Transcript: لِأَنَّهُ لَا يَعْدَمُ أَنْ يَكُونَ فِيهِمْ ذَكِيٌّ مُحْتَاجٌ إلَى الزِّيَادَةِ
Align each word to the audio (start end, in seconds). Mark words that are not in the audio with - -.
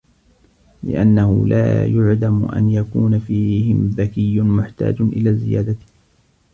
لِأَنَّهُ 0.83 1.45
لَا 1.47 1.85
يَعْدَمُ 1.85 2.45
أَنْ 2.45 2.69
يَكُونَ 2.69 3.19
فِيهِمْ 3.19 3.87
ذَكِيٌّ 3.87 4.39
مُحْتَاجٌ 4.41 5.01
إلَى 5.01 5.29
الزِّيَادَةِ 5.29 5.75